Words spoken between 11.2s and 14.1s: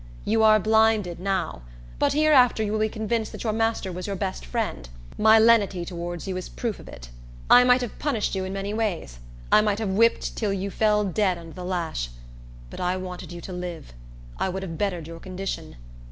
under the lash. But I wanted you to live;